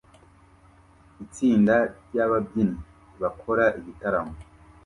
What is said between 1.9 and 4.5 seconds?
ryababyinnyi bakora igitaramo